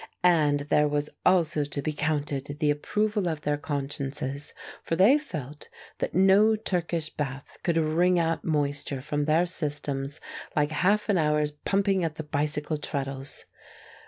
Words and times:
And 0.23 0.61
there 0.61 0.87
was 0.87 1.11
also 1.27 1.63
to 1.63 1.79
be 1.79 1.93
counted 1.93 2.57
the 2.59 2.71
approval 2.71 3.27
of 3.29 3.41
their 3.41 3.55
consciences, 3.55 4.51
for 4.81 4.95
they 4.95 5.19
felt 5.19 5.69
that 5.99 6.15
no 6.15 6.55
Turkish 6.55 7.11
bath 7.11 7.59
could 7.61 7.77
wring 7.77 8.17
out 8.17 8.43
moisture 8.43 9.03
from 9.03 9.25
their 9.25 9.45
systems 9.45 10.19
like 10.55 10.71
half 10.71 11.07
an 11.07 11.19
hour's 11.19 11.51
pumping 11.51 12.03
at 12.03 12.15
the 12.15 12.23
bicycle 12.23 12.77
treadles. 12.77 13.45